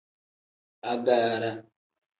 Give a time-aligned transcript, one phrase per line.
[0.91, 1.51] Agaara.